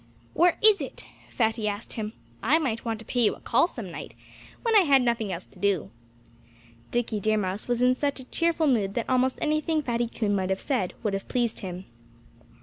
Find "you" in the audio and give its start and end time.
3.21-3.35